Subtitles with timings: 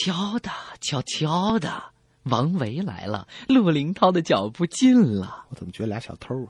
[0.00, 0.50] 悄悄的，
[0.80, 1.84] 悄悄的，
[2.22, 3.28] 王维来了。
[3.48, 5.44] 陆林涛的脚步近了。
[5.50, 6.48] 我怎么觉得俩小偷啊？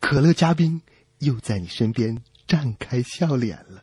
[0.00, 0.82] 可乐嘉宾，
[1.20, 3.82] 又在你身边绽开笑脸了。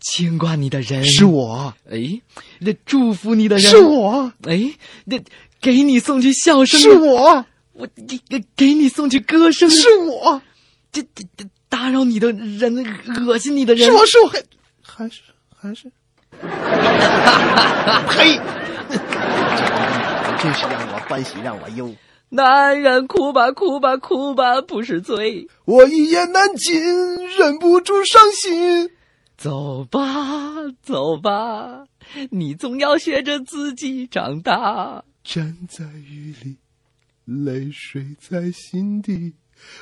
[0.00, 2.20] 牵挂你的人是我，哎，
[2.58, 5.22] 那祝福你的人是我，哎，那
[5.60, 7.44] 给你送去笑声是我，
[7.74, 7.86] 我
[8.28, 10.42] 给给你送去歌声是我，
[10.90, 12.74] 这这打扰你的人，
[13.26, 14.42] 恶心你的人是我，是我，还
[14.82, 15.20] 还是
[15.54, 15.92] 还是。
[18.08, 18.40] 嘿，
[20.38, 21.94] 真是让我欢喜让我忧。
[22.30, 26.80] 男人哭吧哭吧哭吧不是罪，我一言难尽，
[27.36, 28.90] 忍不住伤心。
[29.36, 30.00] 走吧
[30.82, 31.84] 走吧，
[32.30, 35.02] 你总要学着自己长大。
[35.24, 36.58] 站在雨里，
[37.24, 39.34] 泪水在心底，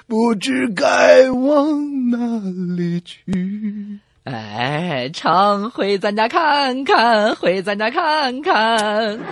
[0.06, 2.40] 不知该往哪
[2.76, 4.00] 里去。
[4.30, 9.18] 哎，常回咱家看看，回咱家看看。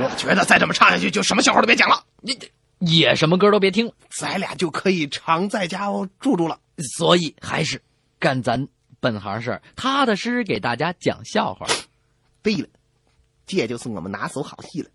[0.00, 2.34] 我觉得再这么唱下去，就什么笑话都别讲了，你
[2.78, 6.58] 也什么歌都别听，咱俩就可以常在家住住了。
[6.96, 7.82] 所以还是
[8.18, 8.66] 干咱
[9.00, 11.66] 本行事儿，踏踏实实给大家讲笑话。
[12.42, 12.66] 对了，
[13.46, 14.88] 这就是我们拿手好戏了。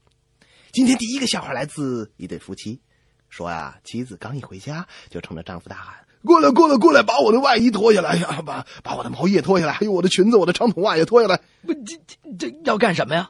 [0.72, 2.82] 今天第一个笑话来自一对夫妻。
[3.30, 8.42] 说呀，妻子刚一回家，就冲着丈夫大喊：“过来，过来，过来，把我的外衣脱下来呀！
[8.46, 13.30] 把把我的毛衣也脱下来，还有我的裙子、我的长筒袜也脱下来。”不，这这这要干什么呀？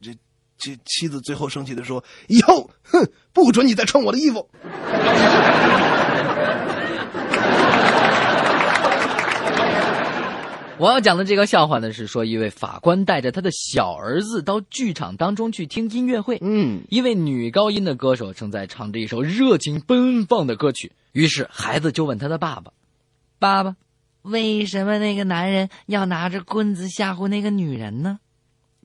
[0.00, 0.14] 这
[0.58, 4.48] 这妻子最后生气的说：“以后，哼，不准你再穿我的衣服。”
[10.78, 16.36] 我要讲的这个笑话呢，是说一位法官带着他的小儿子到剧场当中去听音乐会。
[16.42, 20.92] 嗯，一位女高音的歌手正在唱着一首热情奔放的歌曲。
[21.12, 22.72] 于是孩子就问他的爸爸
[23.40, 23.74] ：“爸爸，
[24.20, 28.18] 为什么那个男人要拿着棍子吓唬那个女人呢？”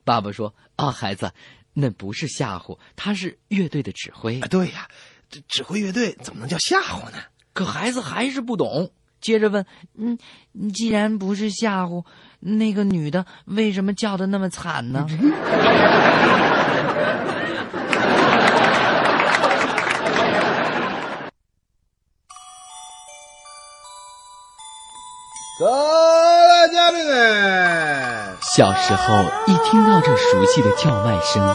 [0.02, 1.32] 爸爸说：“啊，孩子，
[1.74, 4.40] 那不是吓唬，他是乐队的指挥。
[4.40, 4.88] 啊，对呀，
[5.28, 7.18] 这指挥乐队怎么能叫吓唬呢？
[7.52, 9.64] 可孩子还是不懂。”接着问
[9.96, 10.18] ：“嗯，
[10.74, 12.04] 既然不是吓唬，
[12.40, 15.06] 那个女的为什么叫的那么惨呢？”
[25.58, 31.54] 各位嘉宾们，小时候一听到这熟悉的叫卖声，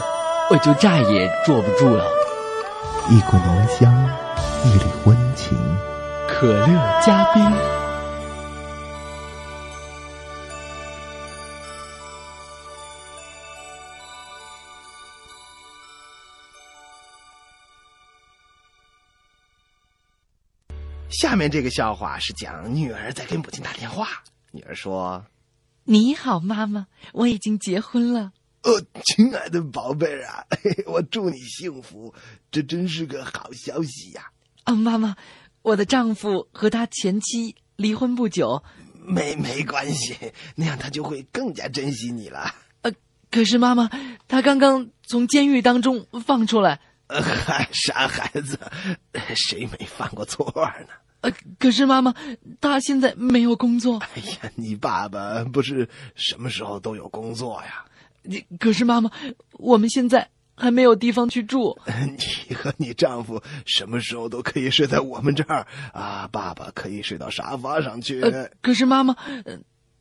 [0.50, 2.06] 我就再也坐不住了。
[3.09, 3.94] 一股浓香，
[4.63, 5.57] 一缕温情。
[6.27, 7.43] 可乐加冰。
[21.09, 24.07] 下面这个笑话是讲女儿在给母亲打电话。
[24.51, 25.25] 女儿说
[25.85, 28.31] ：“你好，妈妈，我已经结婚了。”
[28.63, 30.45] 哦，亲爱的宝贝儿啊，
[30.85, 32.13] 我祝你幸福，
[32.51, 34.29] 这真是个好消息呀！
[34.65, 35.15] 啊，妈妈。
[35.67, 38.63] 我的丈夫和他前妻离婚不久，
[39.05, 40.16] 没没关系，
[40.55, 42.55] 那样他就会更加珍惜你了。
[42.83, 42.91] 呃，
[43.29, 43.89] 可是妈妈，
[44.29, 46.79] 他刚刚从监狱当中放出来。
[47.07, 47.22] 呃，
[47.73, 48.57] 傻孩子，
[49.35, 50.88] 谁没犯过错呢？
[51.19, 52.13] 呃，可是妈妈，
[52.61, 53.97] 他现在没有工作。
[54.00, 57.83] 哎呀，你爸爸不是什么时候都有工作呀？
[58.23, 59.11] 你可是妈妈，
[59.51, 60.29] 我们现在。
[60.59, 61.78] 还没有地方去住，
[62.50, 66.28] 你和你丈夫什么时候都可以睡在我们这儿啊！
[66.31, 68.24] 爸爸可以睡到沙发上去。
[68.62, 69.15] 可是妈妈，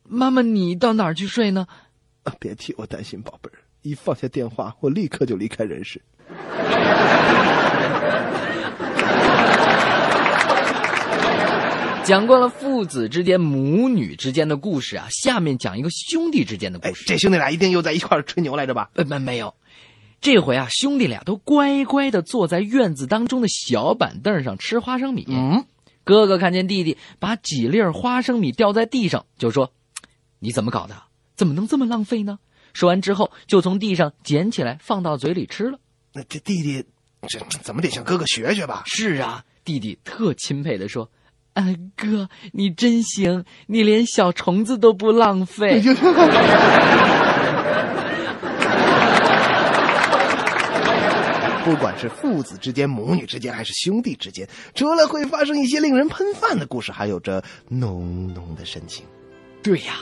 [0.03, 1.67] 妈妈，你到哪儿去睡呢？
[2.23, 3.59] 啊，别替我担心，宝贝儿。
[3.83, 6.01] 一放下电话，我立刻就离开人世。
[12.03, 17.05] 讲过了父子之间、母女之间的故事啊，下面讲一个兄弟之间的故事。
[17.05, 18.89] 这兄弟俩一定又在一块吹牛来着吧？
[18.95, 19.53] 呃，没没有。
[20.19, 25.25] 这回啊，兄弟俩都乖乖的坐在院子当中的小板凳上吃花生米。
[25.29, 25.65] 嗯，
[26.03, 29.71] 哥哥看见弟弟把几粒花生米掉在地上，就说
[30.39, 30.95] ：“你怎么搞的？
[31.35, 32.39] 怎么能这么浪费呢？”
[32.73, 35.79] 说完之后，就从地上捡起来放到嘴里吃了。
[36.13, 36.83] 那这弟弟，
[37.27, 38.83] 这怎么得向哥哥学学吧？
[38.85, 41.09] 是啊，弟弟特钦佩的说
[41.53, 41.65] ：“啊，
[41.95, 45.81] 哥，你真行，你连小虫子都不浪费。
[51.67, 59.05] 不管是父子之间、母女之间，还是兄弟之间，除了会发生一些令人喷饭的故事，还有着浓浓的深情。
[59.61, 59.95] 对呀，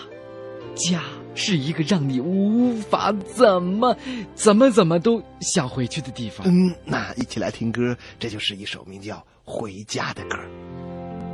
[0.76, 1.02] 家
[1.34, 3.98] 是一个让你无法怎么
[4.36, 6.46] 怎么怎么都想回去的地方。
[6.48, 10.38] 嗯，那一起来听歌，这就是一首名叫《回家》的歌。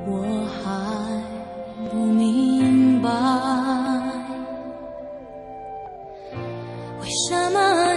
[0.08, 3.10] 我还不明白，
[7.02, 7.91] 为什么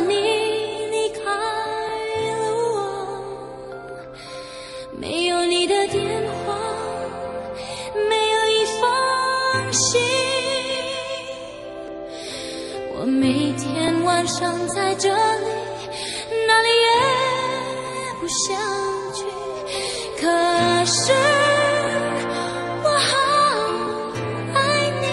[14.26, 15.14] 天晚上在这里，
[16.46, 16.88] 哪里也
[18.20, 18.56] 不想
[19.12, 19.22] 去，
[20.18, 20.22] 可
[20.86, 21.12] 是。
[22.82, 23.12] 我好
[24.54, 24.56] 爱
[25.02, 25.04] 你，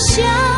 [0.00, 0.49] 想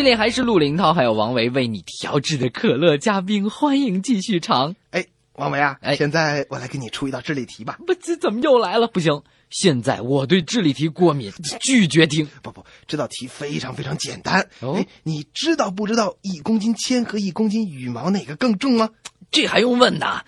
[0.00, 4.74] 这里还是陆林涛还有王维为你调制的可乐加冰，欢迎继续尝。
[4.92, 5.04] 哎，
[5.34, 7.78] 王维啊，哎现在我来给你出一道智力题吧。
[7.86, 8.88] 不，这怎么又来了？
[8.88, 11.30] 不行，现在我对智力题过敏，
[11.60, 12.26] 拒绝听。
[12.40, 14.48] 不不，这道题非常非常简单。
[14.60, 18.88] 哦哎，你知道不知道一公斤铅和一公斤羽毛哪个更重吗？
[19.30, 20.24] 这还用问呐？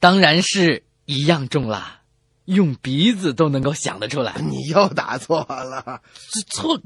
[0.00, 2.00] 当然是一样重啦，
[2.46, 4.34] 用鼻子都能够想得出来。
[4.40, 6.02] 你又答错了。
[6.32, 6.80] 这错，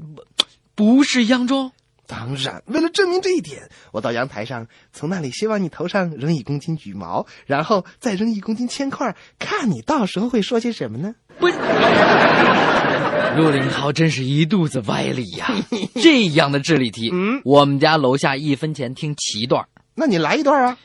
[0.75, 1.71] 不是一样重？
[2.07, 11.13] 当然，为了证明这一点，我到阳台上，从那里希望你头上扔一公斤羽毛，然后再扔一公斤铅块，看你到时候会说些什么呢？
[11.37, 11.47] 不，
[13.37, 15.47] 陆林涛真是一肚子歪理呀、
[16.01, 19.67] 这样的智力题，嗯我们家楼下一分钱听七段儿。
[19.93, 20.77] 那你来一段啊！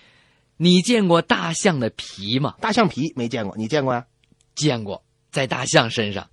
[0.57, 2.55] 你见过大象的皮吗？
[2.61, 4.05] 大象皮没见过，你见过呀、
[4.55, 6.29] 见过，在大象身上。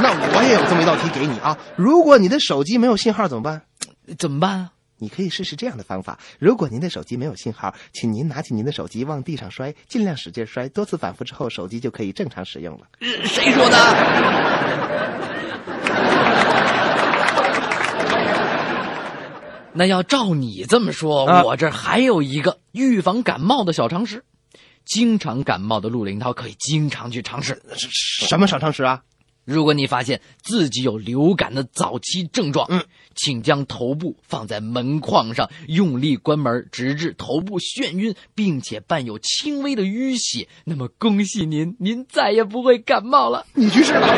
[0.00, 1.56] 那我也有这么一道题给你啊！
[1.76, 3.62] 如果你的手机没有信号怎么办？
[4.18, 4.70] 怎么办啊？
[4.98, 12.86] 你可以试试这样的方法：如果您的手机没有信号，请您拿起您的手机往地上摔，尽量使劲摔，多次反复之后，手机就可以正常使用了。
[13.24, 13.76] 谁说的？
[19.78, 24.24] 那要照你这么说，啊我这儿还有一个预防感冒的小常识。
[24.86, 27.60] 经常感冒的陆林涛可以经常去尝试。
[27.76, 29.02] 什么小常识啊？
[29.46, 32.84] 如果你发现自己有流感的早期症状，嗯，
[33.14, 40.48] 请将头部放在门框上，用力关门，直至头部眩晕，并且伴有轻微的淤血。
[40.64, 43.46] 那么恭喜您，您再也不会感冒了。
[43.54, 44.08] 你去试吧。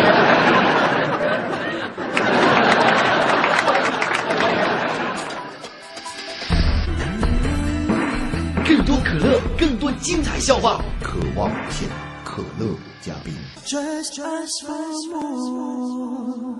[8.67, 10.83] 更多可乐，更多精彩笑话。
[11.03, 11.87] 渴望无限，
[12.25, 13.35] 可乐加冰。
[13.65, 16.59] Just us once more.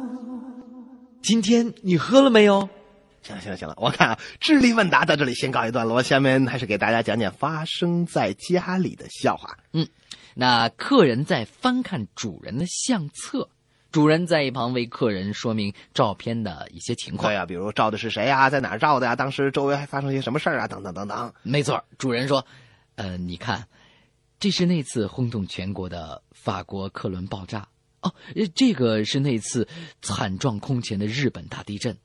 [1.23, 2.69] 今天你喝了没有？
[3.23, 9.59] 行了行了行了，我看啊，智力问答到这里先告一段落，下面还是给大家讲讲发生在家里的笑话。
[9.73, 9.87] 嗯
[10.35, 13.49] 那客人在翻看主人的相册，
[13.91, 17.35] 主人在一旁为客人说明照片的一些情况对。
[17.35, 20.69] 呀、比如照的是谁呀、在哪照的呀、当时周围还发生些什么事儿啊？
[20.69, 21.33] 等等等等。
[21.43, 22.47] 没错，主人说
[22.95, 23.67] ：“呃，你看，
[24.41, 27.69] 这是那次轰动全国的法国客轮爆炸
[28.01, 28.15] 哦，
[28.55, 29.67] 这个是那次
[30.01, 31.99] 惨状空前的日本大地震，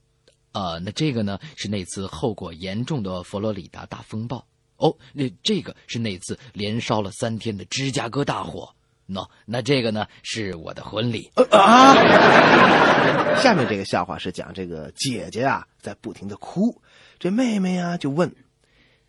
[0.52, 4.48] 呃，那这个呢是那次后果严重的佛罗里达大风暴。
[4.78, 8.74] 哦，那这个是那次连烧了三天的芝加哥大火。
[9.06, 11.30] 喏、那这个呢是我的婚礼。
[11.52, 11.94] 啊！
[13.40, 16.82] 下面这个笑话是讲这个姐姐啊在不停的哭，
[17.20, 18.34] 这妹妹啊就问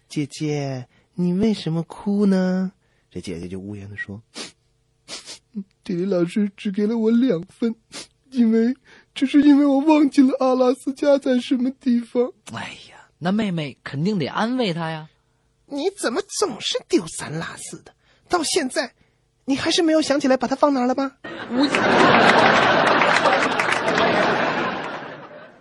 [0.08, 2.72] 姐姐你为什么哭呢？
[3.14, 4.20] 这姐姐就无言的说
[5.84, 7.76] ：“地理老师只给了我两分，
[8.32, 8.74] 因为
[9.14, 12.32] 只是因为我忘记了阿拉斯加在什么地方。
[12.52, 15.08] 哎呀，那妹妹肯定得安慰她呀。
[15.66, 17.94] 你怎么总是丢三落四的？
[18.28, 18.94] 到现在
[19.44, 21.16] 你还是没有想起来把它放哪儿了吧？”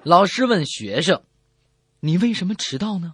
[0.02, 1.22] 老师问学生
[2.02, 3.14] ：“你为什么迟到呢？”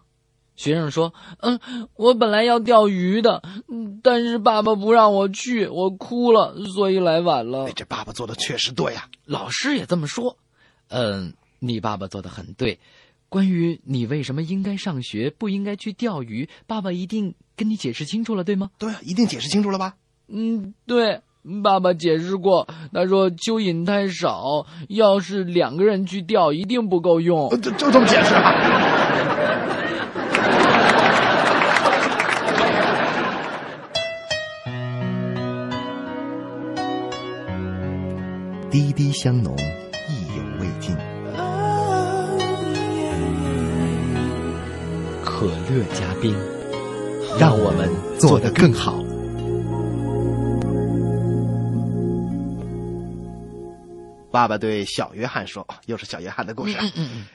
[0.59, 1.57] 学生说：“嗯，
[1.95, 7.71] 我本来要钓鱼的，嗯但是爸爸不让我去，我哭了，所以来晚了哎，。
[7.73, 10.35] 这爸爸做的确实对呀、”老师也这么说。
[10.89, 12.77] 嗯，你爸爸做的很对。
[13.29, 18.69] 关于你为什么应该上学，不应该去钓鱼，爸爸一定跟你解释清楚了，对吗？
[18.77, 19.93] 对啊，一定解释清楚了吧？
[20.27, 21.21] 嗯，对，
[21.63, 27.57] 爸爸解释过，他说蚯蚓太少，要是两个人去钓，一定不够用呃。
[27.59, 28.88] 就就这么解释啊？
[38.71, 40.95] 滴滴香浓，意犹未尽。
[45.25, 46.35] 可乐加冰，
[47.39, 49.03] 让我们做得更好。
[54.31, 56.91] 爸爸对小约翰说：“哦又是小约翰的故事嗯。
[56.95, 57.27] 嗯嗯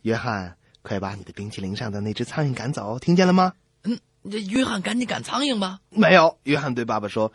[0.00, 3.52] 约翰，快把你的冰淇淋上的那只苍蝇赶走，听见了吗？”
[3.84, 3.98] 嗯，
[4.30, 5.80] 这约翰赶紧赶苍蝇吧。
[5.90, 6.38] 没有。
[6.44, 7.30] 约翰对爸爸说：“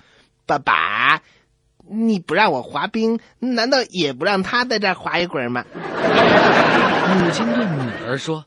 [0.48, 1.22] 爸爸，
[1.90, 5.66] 你不让我滑冰，难道也不让他在这儿滑一会儿吗？”
[7.20, 8.46] 母亲对女儿说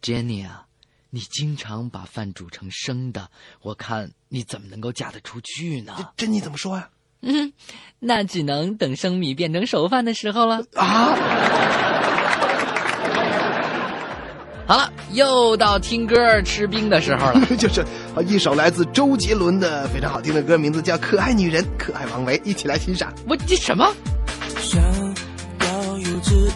[0.00, 0.66] ：“Jenny 啊，
[1.10, 3.28] 你经常把饭煮成生的，
[3.62, 6.90] 我看你怎么能够嫁得出去呢珍妮怎么说呀、？”
[7.22, 7.52] 嗯，
[7.98, 10.62] 那只能等生米变成熟饭的时候了。
[10.74, 11.16] 啊？
[14.66, 17.40] 好了，又到听歌吃冰的时候了。
[17.56, 17.82] 就是
[18.14, 23.12] 啊，一首来自周杰伦的非常好听的歌，名字叫《可爱女人》，可爱王维，一起来欣赏。
[23.28, 23.86] 我这什么？
[24.60, 26.50] 想要有只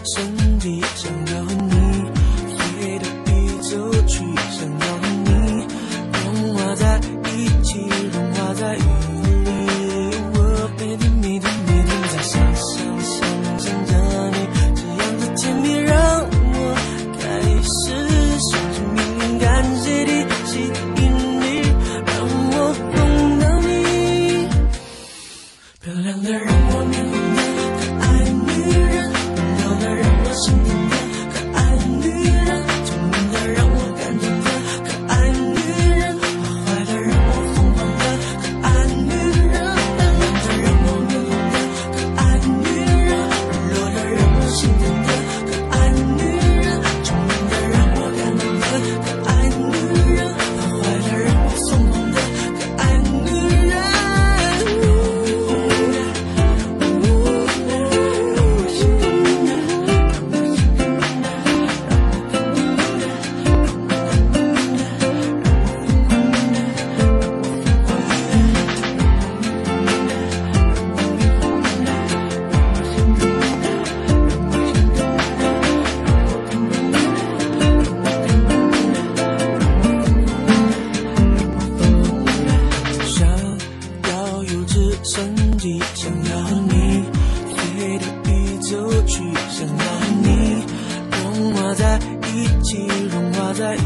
[92.77, 93.79] 融化在雨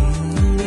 [0.57, 0.63] 里。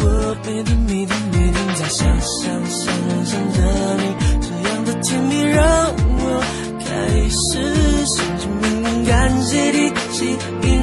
[0.00, 2.92] 我每天每天每天在想想想
[3.24, 3.58] 想着
[3.98, 4.02] 你，
[4.40, 6.22] 这样的甜蜜让我
[6.80, 6.86] 开
[7.28, 7.36] 始
[8.06, 10.77] 相信命运，感谢地吸引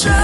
[0.00, 0.21] 只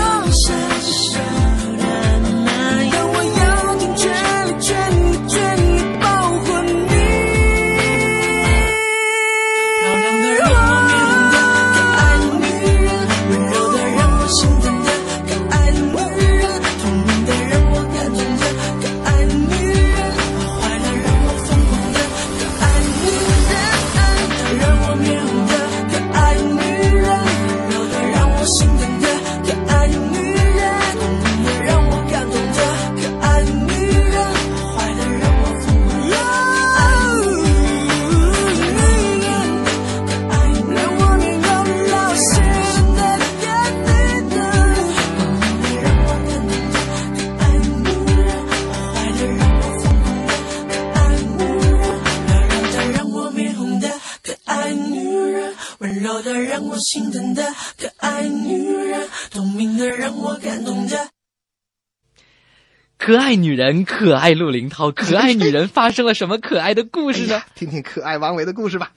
[63.08, 67.38] 可爱女人，可爱陆林涛，可爱女人发生了什么可爱的故事呢？
[67.38, 68.92] 哎听听可爱王维的故事吧。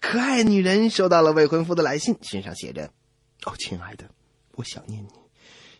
[0.00, 2.92] 可爱女人收到了未婚夫的来信，信上写着
[3.44, 4.08] ：“哦，亲爱的，
[4.52, 5.08] 我想念你，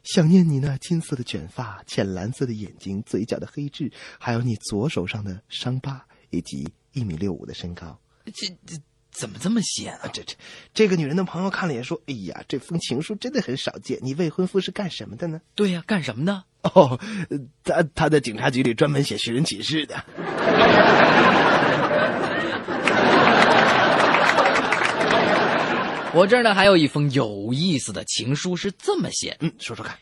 [0.03, 7.97] 想念你那金色的卷发、浅蓝色的眼睛、嘴角的黑痣，还有你左手上的伤疤，以及一米六五的身高。
[8.35, 8.77] 这这
[9.19, 10.11] 怎么这么写啊，？
[10.13, 10.35] 这这，
[10.75, 13.99] 这个女人的朋友看了也说：“哎呀，这封情书真的很少见。
[14.03, 17.01] 你未婚夫是干什么的呢对呀、干什么的？？”哦，
[17.31, 20.05] 呃他他在警察局里专门写寻人启事的。
[26.13, 29.97] 我这儿呢还有一封有意思的情书，是这么写：嗯，说说看。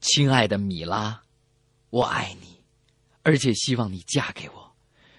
[0.00, 1.22] 亲爱的米拉，
[1.90, 2.60] 我爱你，
[3.24, 4.62] 而且希望你嫁给我。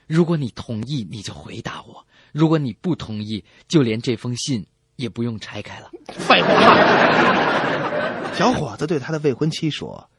[0.08, 4.68] 如果你同意，你就回答我；如果你不同意，就连这封信
[4.98, 5.90] 也不用拆开了。
[6.08, 8.34] 废话。
[8.34, 10.10] 小伙子对他的未婚妻说：“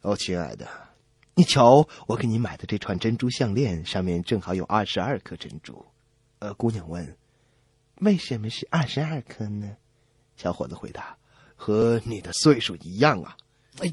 [0.00, 0.66] 哦，亲爱的，
[1.34, 5.84] 你瞧，我给你买的这串珍珠项链上面正好有二十二颗珍珠。”
[6.40, 7.18] 呃，姑娘问
[8.00, 9.76] ：“为什么是二十二颗呢？”
[10.38, 11.18] 小伙子回答
[11.54, 13.36] ：“和你的岁数一样啊。
[13.80, 13.92] 哎，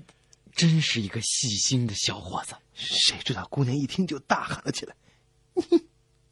[0.54, 4.96] 真是一个细心的小伙子。”谁知道姑娘一听就大喊了起来：“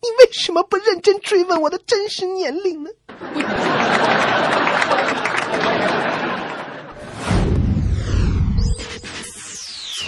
[0.04, 2.90] 你你为什么不认真追问我的真实年龄呢？”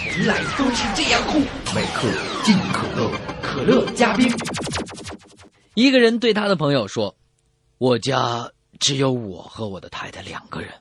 [0.06, 1.38] 原来都是这样酷，
[1.74, 2.08] 每克
[2.42, 3.10] 进可乐，
[3.42, 4.28] 可乐加冰。
[5.74, 7.16] 一个人对他的朋友说
[7.78, 10.72] ：“我家只有我和我的太太两个人，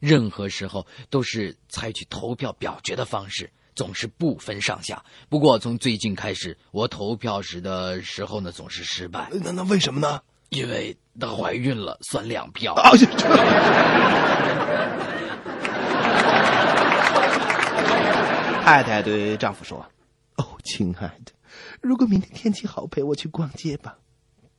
[0.00, 5.02] 任何时候都是采取投票表决的方式，总是不分上下。
[5.28, 10.20] 不过从最近开始，我投票时的时候呢，总是失败，那那为什么呢？
[10.50, 12.74] 因为她怀孕了，算两票。
[12.74, 12.90] 啊，
[18.62, 19.84] 太太 对丈夫说
[20.36, 21.32] ：“哦，亲爱的，
[21.80, 23.98] 如果明天天气好，陪我去逛街吧。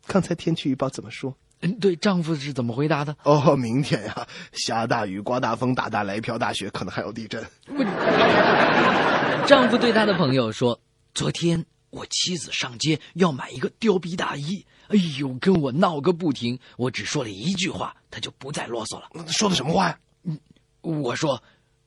[0.06, 1.36] 刚才天气预报怎么说？
[1.66, 3.16] 嗯，对，丈夫是怎么回答的？
[3.24, 7.44] 哦，明天呀，下大雨、刮大风、打大雷、飘大雪，可能还有地震。
[9.48, 10.80] 丈夫对他的朋友说
[11.14, 16.60] ：“昨天我妻子上街要买一个貂皮大衣，哎呦，跟我闹个不停。
[16.78, 19.08] 我只说了一句话，他就不再啰嗦了。
[19.28, 19.98] 说的什么话呀？
[20.24, 20.40] 嗯
[20.82, 21.42] 我说：‘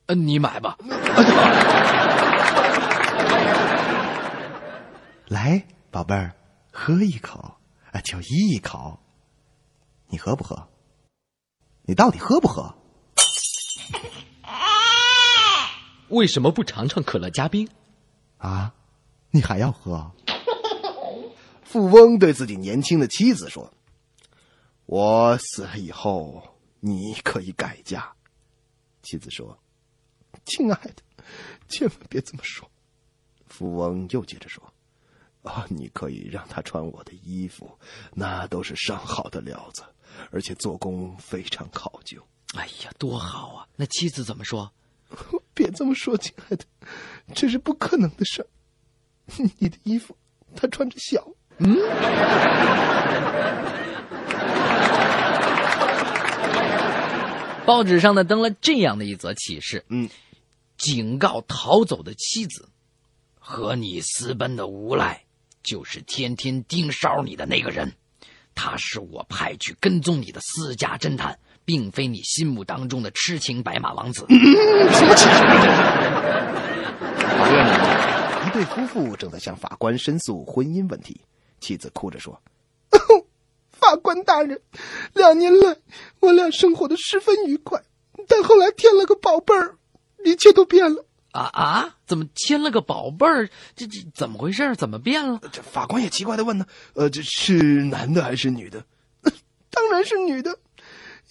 [0.07, 0.77] 呃，你买吧。
[5.27, 6.33] 来，宝贝儿，
[6.71, 7.39] 喝一口
[7.91, 8.99] 啊，就一口。
[10.09, 10.67] 你喝不喝？
[11.83, 12.75] 你到底喝不喝？’
[16.09, 17.69] 为什么不尝尝可乐加冰？
[18.37, 18.73] 啊，
[19.29, 20.11] 你还要喝？
[21.63, 23.71] 富翁对自己年轻的妻子说
[24.87, 28.11] ：“我死了以后，你可以改嫁。”
[29.03, 29.59] 妻子说
[30.45, 30.95] ：“亲爱的，
[31.67, 32.67] 千万别这么说。”
[33.45, 34.73] 富翁又接着说
[35.43, 37.77] ：“啊，你可以让他穿我的衣服，
[38.13, 39.83] 那都是上好的料子，
[40.31, 42.21] 而且做工非常考究。”
[42.55, 43.67] 哎呀，多好啊！
[43.75, 44.71] 那妻子怎么说？
[45.53, 46.65] 别这么说，亲爱的，
[47.35, 48.47] 这是不可能的事儿。
[49.59, 50.17] 你的衣服
[50.55, 51.27] 他穿着小，
[51.59, 51.75] 嗯
[57.65, 60.09] 报纸上呢登了这样的一则启事：嗯，
[60.77, 62.67] 警告逃走的妻子，
[63.37, 65.23] 和你私奔的无赖，
[65.61, 67.93] 就是天天盯梢你的那个人，
[68.61, 74.25] 他是我派去跟踪你的私家侦探，并非你心目当中的痴情白马王子。
[74.25, 74.35] 法
[77.53, 77.71] 院里，
[78.45, 81.21] 一对夫妇正在向法官申诉婚姻问题。
[81.61, 82.37] 妻子哭着说
[83.71, 84.59] ：“法官大人，
[85.13, 85.77] 两年来
[86.19, 87.81] 我俩生活的十分愉快，
[88.27, 89.77] 但后来添了个宝贝儿，
[90.25, 91.05] 一切都变了。
[91.31, 91.95] 啊啊！
[92.05, 93.49] 怎么添了个宝贝儿？
[93.75, 94.75] 这这怎么回事？
[94.75, 96.65] 怎么变了？”这法官也奇怪的问呢
[96.95, 98.83] ：“呃，这是男的还是女的？”
[99.69, 100.57] 当然是女的，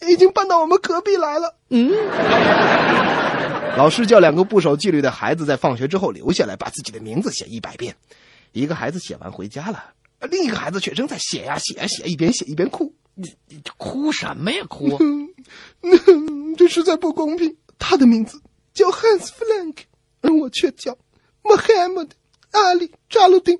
[0.08, 1.56] 已经搬到我们隔壁来了。
[1.70, 1.90] 嗯，
[3.76, 7.96] 老师叫两个不守纪律的孩子在放学之后留下来，把自己的名字写一百遍。
[8.52, 9.92] 一个孩子写完回家了，
[10.30, 12.94] 另一个孩子却正在写呀写呀写，一边写一边哭。
[13.14, 14.64] 你你哭什么呀？
[14.68, 14.96] 哭！
[15.00, 17.56] 嗯， 这实在不公平。
[17.80, 18.40] 他的名字
[18.74, 19.82] 叫汉斯·弗兰克
[20.22, 20.96] 而我却叫
[21.42, 22.14] 穆罕默德
[22.52, 23.58] 阿里扎鲁丁，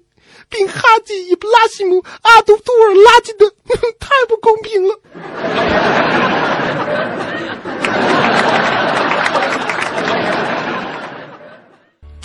[0.49, 3.51] 并哈迪伊布拉西姆阿杜杜尔拉吉德，
[4.01, 5.01] 太不公平了。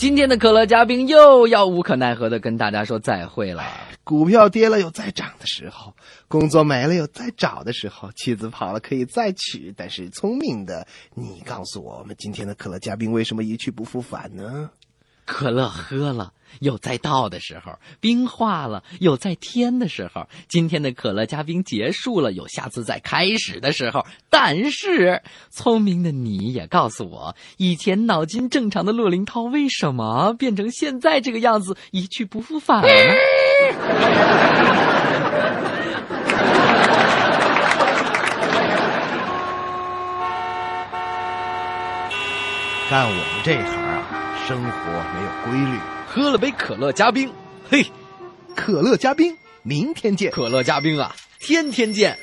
[0.04, 3.64] 今天的可乐嘉宾又要无可奈何的跟大家说再会了。
[4.04, 5.94] 股票跌了有再涨的时候，
[6.28, 9.74] 工作没了有再找的时候，妻子跑了可以再娶。
[9.78, 10.86] 但是聪明的
[11.16, 14.72] 你，告诉我，我们今天的可乐嘉宾为什么一去不复返呢？
[15.26, 20.28] 可乐喝了，有再倒的时候；冰化了，有再添的时候。
[20.48, 24.06] 今天的可乐嘉宾结束了，有下次再开始的时候。
[24.30, 33.14] 但是，聪明的你也告诉我，以前脑筋正常的骆林涛为什么变成现在这个样子，一去不复返了呢？
[42.90, 43.83] 干我们这行，
[44.48, 44.70] 生活
[45.14, 45.80] 没有规律。
[46.08, 47.32] 喝了杯可乐加冰，
[47.70, 47.86] 嘿，
[48.56, 50.32] 可乐加冰，明天见。
[50.32, 52.18] 可乐加冰啊，天天见。